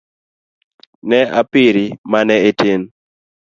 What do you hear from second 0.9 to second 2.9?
Ne a piri mane itin